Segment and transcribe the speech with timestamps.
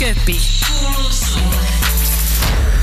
[0.00, 0.36] Köpi.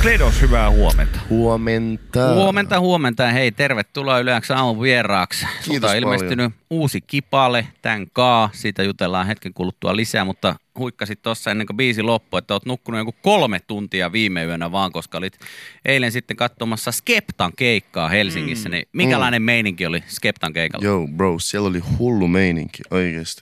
[0.02, 1.20] Kledos, hyvää huomenta.
[1.30, 2.34] Huomenta.
[2.34, 3.28] Huomenta, huomenta.
[3.32, 5.46] Hei, tervetuloa Yleensä aamun vieraaksi.
[5.62, 6.04] Sulta on paljon.
[6.04, 8.50] ilmestynyt uusi kipale, tän kaa.
[8.54, 13.00] Siitä jutellaan hetken kuluttua lisää, mutta huikkasit tuossa ennen kuin biisi loppui, että oot nukkunut
[13.00, 15.40] joku kolme tuntia viime yönä vaan, koska olit
[15.86, 18.70] eilen sitten katsomassa Skeptan keikkaa Helsingissä.
[18.70, 20.86] Niin minkälainen meininki oli Skeptan keikalla?
[20.86, 23.42] Joo, bro, siellä oli hullu meininki oikeesti.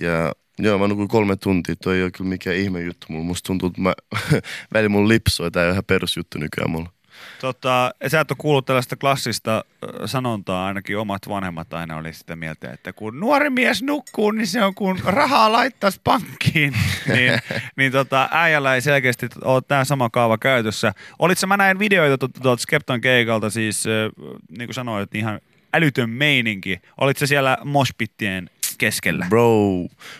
[0.00, 3.24] Ja joo, mä nukuin kolme tuntia, toi ei ole kyllä mikään ihme juttu mulla.
[3.24, 3.94] Musta tuntuu, että mä,
[4.74, 6.94] välillä mun lipsoi, tää on ihan perusjuttu nykyään mulla.
[7.40, 9.64] Tota, sä et ole kuullut tällaista klassista
[10.06, 14.64] sanontaa, ainakin omat vanhemmat aina oli sitä mieltä, että kun nuori mies nukkuu, niin se
[14.64, 16.76] on kun rahaa laittaisi pankkiin.
[17.14, 17.32] niin
[17.76, 20.94] niin tota, äijällä ei selkeästi ole tämä sama kaava käytössä.
[21.18, 23.84] Olitko mä näin videoita tuolta Skeptan keikalta, siis
[24.58, 25.40] niin kuin sanoit, ihan
[25.74, 26.80] älytön meininki.
[27.00, 28.50] Olitko siellä moshpittien
[28.84, 29.26] keskellä?
[29.28, 29.50] Bro,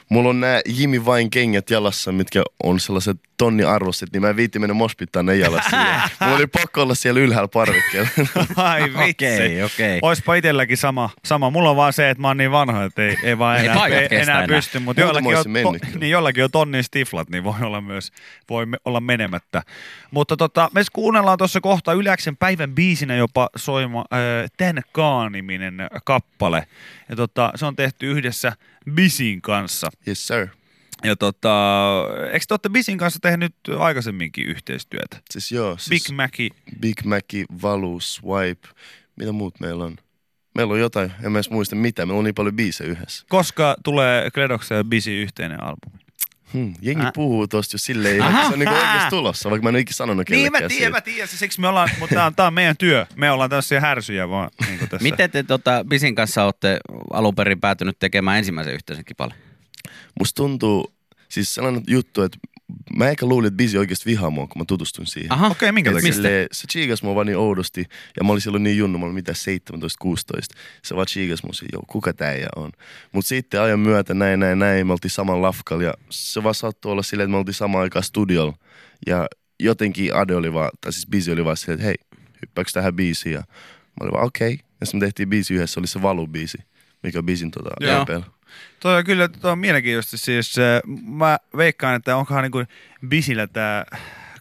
[0.08, 4.36] mulla on nää Jimmy Vain kengät jalassa, mitkä on sellaiset tonni arvostet, niin mä en
[4.36, 5.76] viitti mennä moshpittaan ne jalassa.
[5.84, 8.08] Ja mulla oli pakko olla siellä ylhäällä parvekkeella.
[8.56, 9.26] Ai vitsi.
[9.26, 9.98] Okei, okei.
[10.02, 11.50] Oispa itselläkin sama, sama.
[11.50, 13.86] Mulla on vaan se, että mä oon niin vanha, että ei, ei vaan Ei enää,
[13.86, 14.56] ei, kestä enää, enää.
[14.56, 14.78] pysty.
[14.78, 18.12] Mutta jollakin, on, mennyt to, niin jollakin on tonnin stiflat, niin voi olla myös
[18.50, 19.62] voi me, olla menemättä.
[20.10, 26.66] Mutta tota, me kuunnellaan tuossa kohta Yläksen päivän biisinä jopa soima äh, Tän Kaa-niminen kappale.
[27.08, 28.52] Ja tota, se on tehty yhdessä
[28.94, 29.90] Bisin kanssa.
[30.08, 30.48] yes sir.
[31.04, 31.54] Ja tota,
[32.32, 35.16] eikö te olette Bisin kanssa tehnyt aikaisemminkin yhteistyötä?
[35.30, 38.68] Siis joo, siis Big Maci, Big Maci, Valu, Swipe,
[39.16, 39.96] mitä muut meillä on?
[40.54, 43.26] Meillä on jotain, en mä edes muista mitä, meillä on niin paljon biisejä yhdessä.
[43.28, 46.03] koska tulee Kledoksen ja Bisi yhteinen albumi?
[46.54, 47.06] Hmm, jengi Äh.
[47.06, 47.12] äh.
[47.14, 48.30] puhuu tosta jo silleen, Aha.
[48.30, 50.92] että se on niinku oikeesti tulossa, vaikka mä en ole ikinä sanonut Niin mä tiedän,
[50.92, 51.28] mä tiedän.
[51.28, 53.06] Se Siksi me ollaan, mutta tää on, tää on meidän työ.
[53.16, 54.98] Me ollaan tällaisia härsyjä vaan niin tässä.
[55.02, 56.78] Miten te tota, Bisin kanssa olette
[57.12, 59.40] alun perin päätynyt tekemään ensimmäisen yhteisen kipaleen?
[60.18, 60.92] Musta tuntuu,
[61.28, 62.38] siis sellainen juttu, että
[62.96, 65.32] mä ehkä luulin, että Busy oikeasti vihaa mua, kun mä tutustun siihen.
[65.32, 66.12] Aha, Okei, minkä Et takia?
[66.12, 67.84] silleen, se chiigas mua vaan niin oudosti,
[68.16, 70.56] ja mä olin silloin niin junnu, mä olin mitä 17-16.
[70.82, 72.72] Se vaan chiigas mun silleen, joo, kuka tää on.
[73.12, 76.92] Mut sitten ajan myötä näin, näin, näin, me oltiin saman lafkalla, ja se vaan saattoi
[76.92, 78.54] olla silleen, että me oltiin samaan aikaan studiolla.
[79.06, 79.26] Ja
[79.60, 81.94] jotenkin Ade oli vaan, tai siis Busy oli vaan silleen, että hei,
[82.42, 83.32] hyppääks tähän biisiin?
[83.32, 84.54] Ja mä olin vaan okei.
[84.54, 84.66] Okay.
[84.80, 86.62] Ja sitten me tehtiin biisi yhdessä, se oli se Valu-biisi,
[87.02, 88.24] mikä on Bisin tota, Joo.
[88.80, 90.16] Toi on kyllä toi on mielenkiintoista.
[90.16, 90.56] Siis,
[91.06, 92.68] mä veikkaan, että onkohan niin kuin
[93.08, 93.84] Bisillä tämä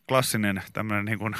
[0.07, 1.35] klassinen tämmöinen niin kuin,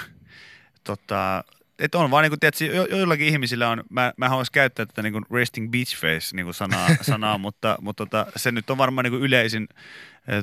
[0.84, 1.44] tota,
[1.80, 5.02] että on vaan niin kuin, tiedätkö, jo, joillakin ihmisillä on, mä, mä haluaisin käyttää tätä
[5.02, 8.78] niin kuin resting beach face niin kuin sanaa, sanaa mutta, mutta tota, se nyt on
[8.78, 9.68] varmaan niin kuin yleisin,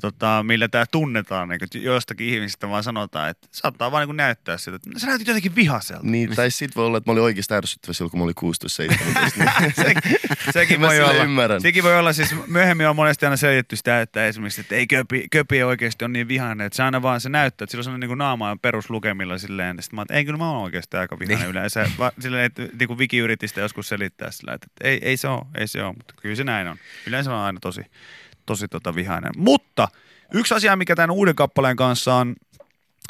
[0.01, 1.49] tota, millä tämä tunnetaan.
[1.49, 5.07] Niin kuin, joistakin ihmisistä vaan sanotaan, että saattaa vaan niin kuin näyttää siltä, että sä
[5.07, 6.07] näytit jotenkin vihaselta.
[6.07, 8.35] Niin, tai sit voi olla, että mä olin oikeasti ärsyttävä silloin, kun mä olin
[8.89, 8.93] 16-17.
[9.37, 9.75] Niin.
[9.77, 9.95] Se,
[10.53, 11.25] sekin Mä voi olla.
[11.25, 11.61] ymmärrän.
[11.61, 15.27] Sekin voi olla, siis myöhemmin on monesti aina selitetty sitä, että esimerkiksi, että ei köpi,
[15.31, 18.19] köpi oikeasti on niin vihainen, että se aina vaan se näyttää, että sillä on niin
[18.19, 21.51] naama on peruslukemilla silleen, että mä että ei kyllä mä oon oikeasti aika vihainen Niin.
[21.51, 21.91] yleensä.
[21.99, 25.29] Va, silleen, että niin kuin Viki yritti sitä joskus selittää sillä, että ei, ei se
[25.29, 26.77] ole, ei se ole, mutta kyllä se näin on.
[27.07, 27.81] Yleensä on aina tosi,
[28.51, 29.33] tosi tota vihainen.
[29.37, 29.89] Mutta
[30.35, 32.37] yksi asia, mikä tämän uuden kappaleen kanssa on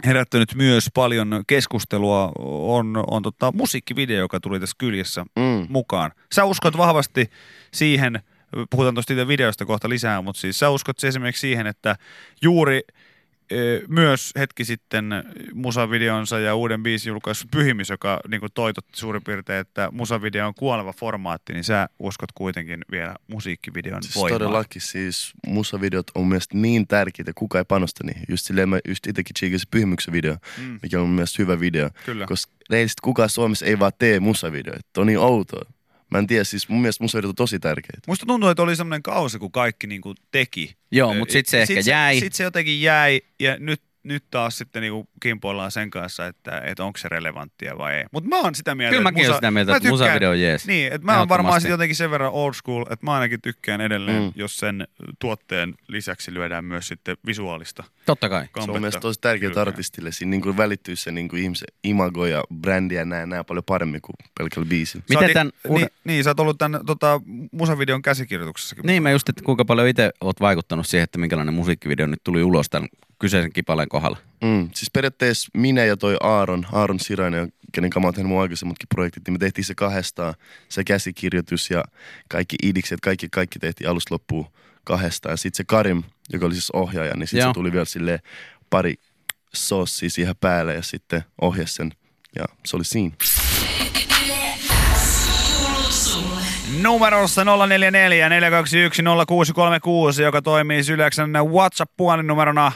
[0.04, 5.66] herättänyt myös paljon keskustelua, on, on tota musiikkivideo, joka tuli tässä kyljessä Mm.
[5.68, 6.10] mukaan.
[6.32, 7.30] Sä uskot vahvasti
[7.72, 8.20] siihen,
[8.70, 11.96] puhutaan tuosta videosta kohta lisää, mutta siis sä uskot esimerkiksi siihen, että
[12.42, 12.80] juuri
[13.88, 15.10] myös hetki sitten
[15.54, 20.54] musavideonsa ja uuden biisin julkaissut Pyhimys, joka niin kuin toitotti suurin piirtein, että musavideo on
[20.54, 24.40] kuoleva formaatti, niin sä uskot kuitenkin vielä musiikkivideon Siis voimaan.
[24.40, 28.24] todellakin, siis musavideot on mielestäni niin tärkeitä, kuka ei panosta niihin.
[28.28, 30.78] Just silleen mä just itsekin tsiikasin Pyhimyksen video, Mm.
[30.82, 31.90] mikä on mun mielestä hyvä video.
[32.06, 32.26] Kyllä.
[32.26, 35.00] Koska reilisesti kukaan Suomessa ei vaan tee musavideoita.
[35.00, 35.62] On niin outoa.
[36.10, 38.00] Mä en tiedä, siis mun mielestä musavideot on tosi tärkeitä.
[38.06, 40.76] Musta tuntuu, että oli semmoinen kausi, kun kaikki niin kuin teki.
[40.92, 42.14] Joo, mutta sitten se ehkä sit jäi.
[42.14, 46.84] Sitten se jotenkin jäi ja nyt, nyt taas sitten niinku kimpoillaan sen kanssa, että, että
[46.84, 48.04] onko se relevanttia vai ei.
[48.12, 50.40] Mutta mä oon sitä mieltä, Kyllä että mäkin olen sitä mieltä, mä että musavideo on
[50.40, 50.66] jees.
[50.66, 53.80] Niin, että mä oon varmaan sit jotenkin sen verran old school, että mä ainakin tykkään
[53.80, 54.32] edelleen, mm.
[54.34, 54.88] Jos sen
[55.18, 58.44] tuotteen lisäksi lyödään myös sitten visuaalista Totta kai.
[58.44, 58.72] Se kompetta.
[58.72, 60.12] on mielestäni tosi tärkeää artistille.
[60.12, 64.00] Siinä niin välittyy se niin kuin ihmisen imago ja brändi ja näin, näin paljon paremmin
[64.00, 65.04] kuin pelkällä biisillä.
[65.12, 67.20] Sä Miten oot- tämän uuden- niin, niin, sä oot ollut tämän tota,
[67.52, 68.86] musavideon käsikirjoituksessakin.
[68.86, 72.42] Niin mä just, että kuinka paljon itse oot vaikuttanut siihen, että minkälainen musiikkivideo nyt tuli
[72.42, 72.88] ulos tämän
[73.20, 74.18] kyseisen kipaleen kohdalla.
[74.44, 74.70] Mm.
[74.74, 78.86] Siis periaatteessa minä ja toi Aaron, Aaron Sirainen, kenen kanssa mä oon tehnyt mun aikaisemmatkin
[78.94, 80.34] projektit, niin me tehtiin se kahdestaan,
[80.68, 81.84] se käsikirjoitus ja
[82.28, 84.46] kaikki idikset, kaikki, kaikki tehtiin alusta loppuun
[84.84, 85.38] kahdestaan.
[85.38, 86.02] Sitten se Karim,
[86.32, 88.20] joka oli siis ohjaaja, niin sitten se tuli vielä sille
[88.70, 88.94] pari
[89.54, 91.92] sossia siihen päälle ja sitten ohjasi sen.
[92.36, 93.16] Ja se oli siinä.
[96.82, 102.72] Numerossa 044 421 0636, joka toimii Yleksen WhatsApp-puolinumerona.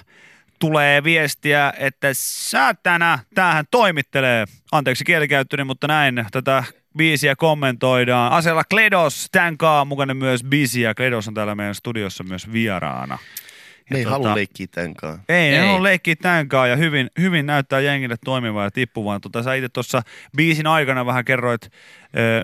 [0.65, 4.45] Tulee viestiä, että saatana, tämähän toimittelee.
[4.73, 6.65] Anteeksi kielikäyttöni, mutta näin tätä
[6.97, 8.33] biisiä kommentoidaan.
[8.33, 9.57] Asella Kledos, tämän
[9.87, 13.19] mukana myös biisi ja Kledos on täällä meidän studiossa myös vieraana.
[13.91, 15.25] Ne ei tota- halua leikkiä tämän kanssa.
[15.29, 15.69] Ei, ei.
[15.69, 19.21] On leikkiä tämän kanssa ja hyvin, hyvin näyttää jengille toimivan ja tippuvan.
[19.21, 20.03] Tota, sä itse tuossa
[20.37, 21.69] biisin aikana vähän kerroit ö,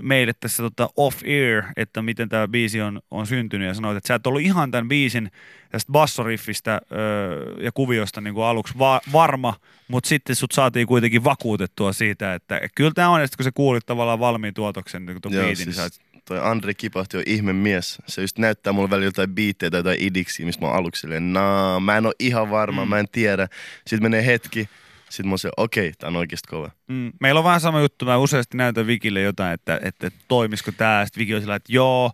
[0.02, 4.14] meille tässä tota off-ear, että miten tämä biisi on, on syntynyt ja sanoit, että sä
[4.14, 5.30] et ollut ihan tämän biisin
[5.70, 9.54] tästä bassoriffistä ö, ja kuviosta niin kuin aluksi va- varma,
[9.88, 13.52] mutta sitten sut saatiin kuitenkin vakuutettua siitä, että kyllä tämä on, ja sitten kun sä
[13.54, 17.22] kuulit tavallaan valmiin tuotoksen niin tuon Joo, biitin, siis niin sä toi Andre Kipahti on
[17.26, 17.98] ihme mies.
[18.06, 21.32] Se just näyttää mulle välillä jotain biittejä tai jotain idiksiä, mistä mä oon aluksi silleen,
[21.32, 22.88] naa, mä en oo ihan varma, mm.
[22.88, 23.48] mä en tiedä.
[23.86, 24.68] Sitten menee hetki,
[25.08, 26.70] sitten mä oon se, okei, okay, tää on oikeesti kova.
[26.88, 28.04] Mm, meillä on vähän sama juttu.
[28.04, 31.06] Mä useasti näytän Vikille jotain, että, että, että toimisiko tämä.
[31.06, 32.12] Sitten Viki on sillä, että joo,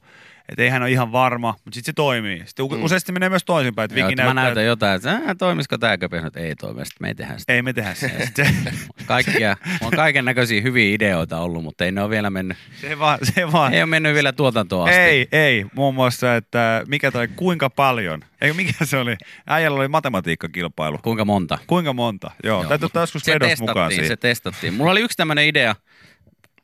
[0.48, 2.43] että ei hän ole ihan varma, mutta sitten se toimii.
[2.46, 2.82] Sitten mm.
[2.84, 5.78] useasti menee myös toisinpäin, että Joo, että mä näyttää, näytän että jotain, että "Ää, toimisiko
[5.78, 7.52] tämä köpi, että ei toimi, sitten me ei tehdä sitä.
[7.52, 8.46] ei me tehdä sitä.
[9.06, 13.19] Kaikkia, on kaiken näköisiä hyviä ideoita ollut, mutta ei ne ole vielä mennyt, se vaan,
[13.22, 13.75] se vaan.
[13.75, 15.00] ei ole mennyt vielä tuotantoon asti.
[15.00, 15.66] Ei, ei.
[15.75, 18.20] Muun muassa, että mikä toi, kuinka paljon.
[18.40, 19.16] Ei, mikä se oli?
[19.46, 20.98] Äijällä oli matematiikkakilpailu.
[21.02, 21.58] Kuinka monta?
[21.66, 22.31] Kuinka monta?
[22.44, 24.08] Joo, Joo, täytyy ottaa joskus se vedos mukaan siihen.
[24.08, 24.75] se testattiin.
[24.75, 25.75] Mulla oli yksi tämmöinen idea,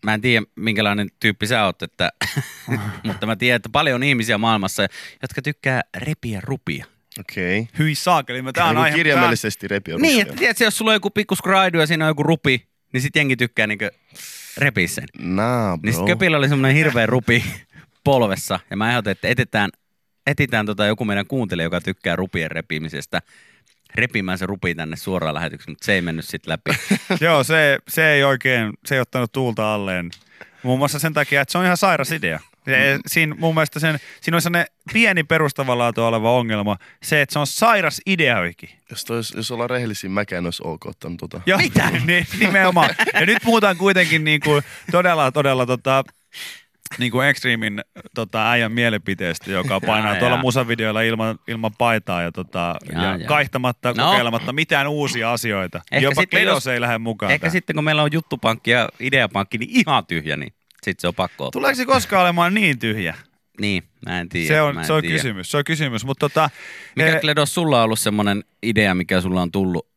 [0.04, 2.10] mä en tiedä minkälainen tyyppi sä oot, että,
[3.04, 4.82] mutta mä tiedän, että paljon on ihmisiä maailmassa,
[5.22, 6.86] jotka tykkää repiä rupia.
[7.20, 7.60] Okei.
[7.60, 7.72] Okay.
[7.78, 8.96] Hyi saakeli, mä tää on Niin aihe.
[8.96, 10.22] kirjaimellisesti repi on Niin, ruskea.
[10.22, 13.16] että tiedätkö, jos sulla on joku pikku skraidu ja siinä on joku rupi, niin sit
[13.16, 13.90] jengi tykkää niinkö
[14.56, 15.08] repiä sen.
[15.18, 15.86] Naa, bro.
[15.88, 17.44] Niin sit Köpillä oli semmoinen hirveä rupi
[18.04, 19.70] polvessa ja mä ehdotin, että etetään,
[20.26, 23.22] etitään tota joku meidän kuuntelija, joka tykkää rupien repimisestä
[23.94, 26.70] repimään se rupi tänne suoraan lähetykseen, mutta se ei mennyt sitten läpi.
[27.24, 30.10] Joo, se, se ei oikein, se ei ottanut tuulta alleen.
[30.62, 32.40] Muun muassa sen takia, että se on ihan sairas idea.
[32.64, 37.38] Se, siinä mun mielestä sen, siinä on sellainen pieni perustavanlaatu oleva ongelma, se, että se
[37.38, 38.72] on sairas idea oikein.
[38.90, 41.40] Jos, tois, jos ollaan rehellisiä, mäkään olisi ok ottanut tota.
[41.46, 41.90] Joo, Mitä?
[42.06, 42.90] Niin, nimenomaan.
[43.14, 46.04] Ja nyt puhutaan kuitenkin niin kuin todella, todella tota,
[46.98, 47.80] niin kuin Extremin
[48.14, 50.42] tota, äijän mielipiteestä, joka painaa Jaa, tuolla jaa.
[50.42, 53.28] musavideoilla ilman, ilman paitaa ja, tota, Jaa, ja jaa.
[53.28, 54.04] kaihtamatta, No.
[54.10, 55.80] kokeilematta mitään uusia asioita.
[55.92, 57.32] Ehkä Jopa Kledos ei lähde mukaan.
[57.32, 57.52] Ehkä tähän.
[57.52, 60.52] sitten kun meillä on juttupankki ja ideapankki, niin ihan tyhjä, niin
[60.82, 61.60] sitten se on pakko ottaa.
[61.60, 63.14] Tuleeko se koskaan olemaan niin tyhjä?
[63.60, 64.48] Niin, mä en tiedä.
[64.48, 65.16] Se on, se on tiedä.
[65.16, 66.04] kysymys, se on kysymys.
[66.04, 66.50] Mutta tota,
[66.96, 69.88] Mikä eh, Kledos, sulla on ollut semmoinen idea, mikä sulla on tullut,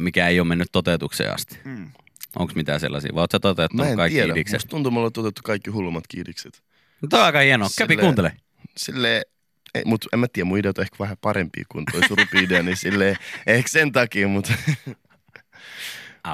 [0.00, 1.58] mikä ei ole mennyt toteutukseen asti?
[1.64, 1.90] mm.
[2.38, 3.10] Onko mitään sellaisia?
[3.14, 4.32] Vai ootko sä toteuttanut Mä en kaikki tiedä.
[4.32, 4.54] idikset?
[4.58, 6.62] Musta tuntuu, mulla on toteutettu kaikki hullumat kiidikset.
[7.02, 7.68] No toi on aika hienoa.
[7.78, 8.32] Käpi kuuntele.
[8.76, 9.22] Silleen,
[9.74, 12.76] ei, mut en mä tiedä, mun ideat on ehkä vähän parempia kuin toi surupi-idea, niin
[12.76, 13.16] silleen,
[13.46, 14.52] ehkä sen takia, mutta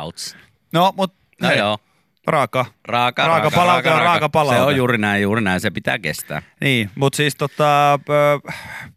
[0.03, 0.37] Outs.
[0.73, 1.79] No, mutta No joo.
[2.27, 2.67] raaka.
[2.89, 4.59] Raaka, Raaka palaute on raaka palaute.
[4.59, 5.61] Se on juuri näin, juuri näin.
[5.61, 6.43] Se pitää kestää.
[6.61, 7.99] Niin, mutta siis tota, ö,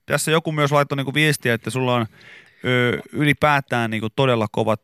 [0.05, 2.05] tässä joku myös laittoi niinku viestiä, että sulla on
[2.65, 4.81] ö, ylipäätään niinku todella kovat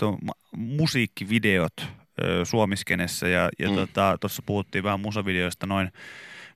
[0.58, 1.74] musiikkivideot
[2.44, 3.76] suomiskenessä ja, ja Mm.
[3.76, 5.92] tuossa tota, puhuttiin vähän musavideoista noin,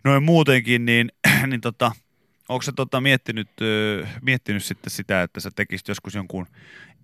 [0.04, 1.12] noin muutenkin, niin,
[1.48, 1.92] niin tota,
[2.50, 3.50] onko sä tota miettinyt,
[4.22, 6.48] miettinyt sitten sitä, että sä tekisit joskus jonkun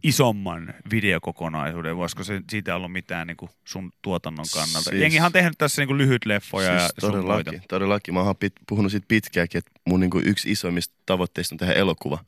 [0.04, 4.90] isomman videokokonaisuuden, voisiko se siitä olla mitään niin kuin sun tuotannon kannalta?
[4.90, 7.22] Siis- Jengihan on tehnyt tässä niin kuin lyhyt leffoja ja siis sun muita.
[7.28, 8.14] todellakin, todellakin.
[8.14, 12.20] Mä oon pit, puhunut siitä pitkäänkin, että mun niinku yksi isoimmista tavoitteista on tehdä elokuva.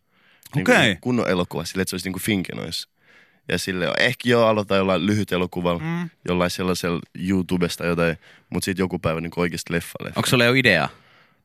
[0.56, 0.98] Niinku Okei.
[1.02, 2.88] kunnon elokuva, sille että se olisi niinku Finkenois.
[3.50, 6.10] Ja sille ehkä joo, aloitan jollain lyhyt elokuvalla, mm.
[6.28, 8.18] Jollain sellaisella YouTubesta jotain,
[8.50, 10.20] mutta sitten joku päivä niinku oikeasti leffa, leffa.
[10.20, 10.90] Onko sulla jo idea?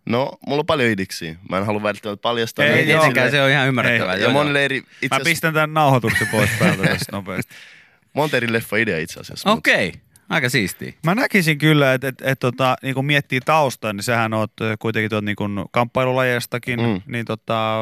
[0.06, 1.36] No, mulla on paljon idiksiä.
[1.50, 2.64] Mä en halua välttämättä paljastaa.
[2.64, 2.84] Ei.
[2.84, 4.14] Tietenkään se on ihan ymmärrettävää.
[4.14, 4.40] Ei, Ja Joo, joo.
[4.42, 7.54] monille eri, itse Mä asiassa, pistän tämän nauhoituksen pois päältä tästä nopeasti.
[8.12, 9.50] monta eri leffa-idea itse asiassa.
[9.50, 10.00] Okei, okay.
[10.32, 10.92] Aika siistiä.
[11.06, 14.76] Mä näkisin kyllä, että et, et, tota, niin kun miettii taustaa, niin sähän oot ö,
[14.78, 17.02] kuitenkin tuot niin kun kamppailulajeestakin Mm.
[17.06, 17.78] niin tota,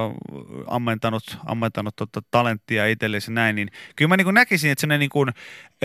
[0.67, 5.01] ammentanut, ammentanut tota, talenttia itsellesi ja näin, niin kyllä mä niin kun näkisin, että sellainen
[5.01, 5.29] niin kun,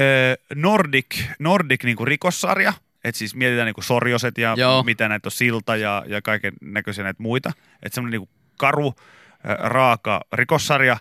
[0.54, 1.06] Nordic,
[1.38, 2.72] Nordic niin kun rikossarja,
[3.04, 4.82] että siis mietitään niin kun sorjoset ja Joo.
[4.82, 7.52] mitä näitä on silta ja, ja kaiken näköisiä näitä muita,
[7.82, 8.28] että semmoinen niin
[8.58, 10.96] karu, ö, raaka rikossarja,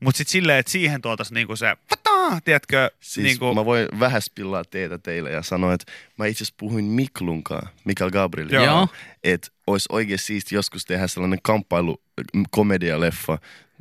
[0.00, 1.76] mutta sitten silleen, että siihen tuotaisiin niin se,
[2.28, 6.26] pataa, tiedätkö, Siis niin kuin, mä voin vähän spillaa teitä teille ja sanoa, että mä
[6.26, 8.88] itse asiassa puhuin Miklunkaan, Mikael Gabriel, Joo.
[9.24, 12.02] Että olisi oikein siisti joskus tehdä sellainen kamppailu
[12.36, 13.38] m, komedialeffa,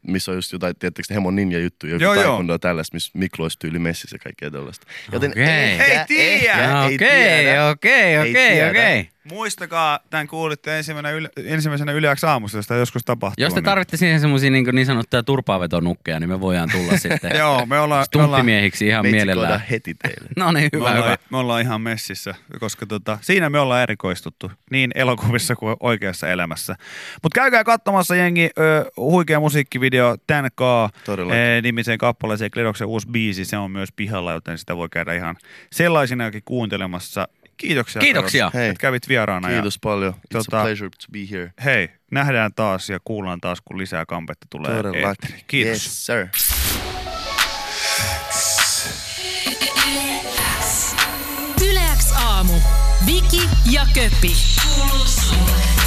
[0.07, 2.57] missä on just jotain, tiedättekö, Hemon ninja juttu, joku Joo, joo.
[2.61, 4.87] tällaista, missä Miklo olisi tyyli messissä ja kaikkea tällaista.
[5.11, 5.43] Joten Okei.
[5.43, 6.83] ehkä, Ei tiedä.
[6.83, 6.97] Okei, ei
[7.43, 7.67] tiedä.
[7.69, 9.09] okei, Ei okei, okei.
[9.31, 13.43] Muistakaa, tämän kuulitte ensimmäisenä, yle, ensimmäisenä yleäksi aamusta, josta joskus tapahtuu.
[13.43, 17.31] Jos te niin- tarvitte siihen semmoisia niin, niin sanottuja turpaavetonukkeja, niin me voidaan tulla sitten
[17.37, 19.63] Joo, me ollaan, me ollaan, stunttimiehiksi ihan mielellään.
[19.71, 20.29] heti teille.
[20.37, 20.99] No niin, me, hyvä, hyvä.
[21.01, 26.27] ollaan, me ollaan ihan messissä, koska tota, siinä me ollaan erikoistuttu niin elokuvissa kuin oikeassa
[26.29, 26.75] elämässä.
[27.23, 31.41] Mutta käykää katsomassa jengi ö, huikea musiikkivideo Tän Kaa Todellakin.
[31.41, 33.45] eh, nimiseen kappaleeseen Kledoksen uusi biisi.
[33.45, 35.35] Se on myös pihalla, joten sitä voi käydä ihan
[35.71, 37.27] sellaisinakin kuuntelemassa.
[37.57, 37.99] Kiitoksia.
[37.99, 38.43] Kiitoksia.
[38.45, 38.69] Karos, Hei.
[38.69, 39.47] että kävit vieraana.
[39.49, 40.13] Kiitos paljon.
[40.13, 41.43] It's Tota- a pleasure to be here.
[41.57, 45.07] Ja, hei, nähdään taas ja kuullaan taas, kun lisää kampetta tulee Todellakin.
[45.07, 45.43] eetteriin.
[45.47, 45.71] Kiitos.
[45.71, 46.27] Yes, sir.
[51.69, 52.53] Yleäks aamu.
[53.05, 54.35] Viki ja Köppi.
[54.63, 55.86] Kuuluu sulle.